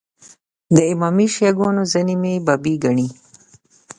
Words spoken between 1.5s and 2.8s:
ګانو ځینې مې بابي